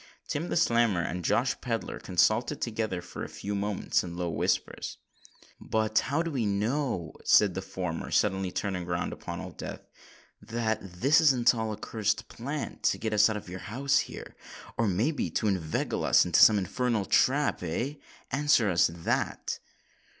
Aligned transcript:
Tim 0.27 0.49
the 0.49 0.55
Snammer 0.55 1.07
and 1.07 1.23
Josh 1.23 1.55
Pedler 1.61 1.99
consulted 1.99 2.59
together 2.59 3.03
for 3.03 3.23
a 3.23 3.29
few 3.29 3.53
moments 3.53 4.03
in 4.03 4.17
low 4.17 4.31
whispers. 4.31 4.97
"But 5.59 5.99
how 6.09 6.23
do 6.23 6.31
we 6.31 6.43
know," 6.47 7.13
said 7.23 7.53
the 7.53 7.61
former, 7.61 8.09
suddenly 8.09 8.51
turning 8.51 8.87
round 8.87 9.13
upon 9.13 9.39
Old 9.39 9.57
Death, 9.57 9.81
"that 10.41 10.81
this 11.01 11.21
isn't 11.21 11.53
all 11.53 11.71
a 11.71 11.77
cursed 11.77 12.29
plant 12.29 12.81
to 12.81 12.97
get 12.97 13.13
us 13.13 13.29
out 13.29 13.37
of 13.37 13.45
the 13.45 13.59
house 13.59 13.99
here—or 13.99 14.87
may 14.87 15.11
be 15.11 15.29
to 15.29 15.45
inveigle 15.47 16.03
us 16.03 16.25
into 16.25 16.39
some 16.39 16.57
infernal 16.57 17.05
trap—eh? 17.05 17.97
Answer 18.31 18.71
us 18.71 18.89
that." 18.91 19.59